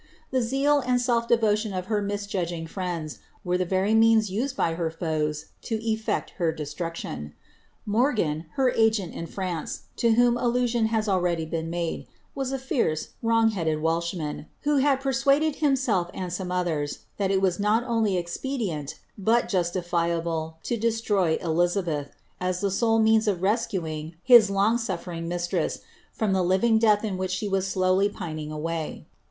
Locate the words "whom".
10.13-10.37